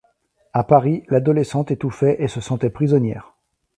À 0.53 0.63
Paris, 0.63 1.03
l'adolescente 1.09 1.69
étouffait 1.69 2.15
et 2.23 2.27
se 2.27 2.41
sentait 2.41 2.71
prisonnière. 2.71 3.35